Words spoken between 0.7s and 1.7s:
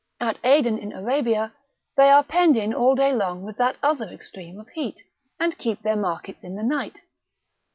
in Arabia